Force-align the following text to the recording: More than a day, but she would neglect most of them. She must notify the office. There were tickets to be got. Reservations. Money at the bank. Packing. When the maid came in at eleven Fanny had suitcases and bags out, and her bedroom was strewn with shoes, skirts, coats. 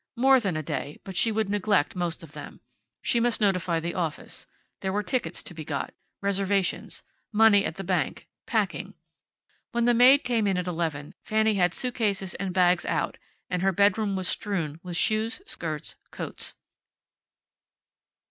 More 0.15 0.39
than 0.39 0.57
a 0.57 0.63
day, 0.63 0.99
but 1.03 1.15
she 1.15 1.31
would 1.31 1.47
neglect 1.47 1.95
most 1.95 2.23
of 2.23 2.31
them. 2.31 2.59
She 3.03 3.19
must 3.19 3.39
notify 3.39 3.79
the 3.79 3.93
office. 3.93 4.47
There 4.79 4.91
were 4.91 5.03
tickets 5.03 5.43
to 5.43 5.53
be 5.53 5.63
got. 5.63 5.93
Reservations. 6.21 7.03
Money 7.31 7.63
at 7.65 7.75
the 7.75 7.83
bank. 7.83 8.27
Packing. 8.47 8.95
When 9.73 9.85
the 9.85 9.93
maid 9.93 10.23
came 10.23 10.47
in 10.47 10.57
at 10.57 10.65
eleven 10.65 11.13
Fanny 11.21 11.53
had 11.53 11.75
suitcases 11.75 12.33
and 12.33 12.51
bags 12.51 12.83
out, 12.87 13.19
and 13.47 13.61
her 13.61 13.71
bedroom 13.71 14.15
was 14.15 14.27
strewn 14.27 14.79
with 14.81 14.97
shoes, 14.97 15.39
skirts, 15.45 15.97
coats. 16.09 16.55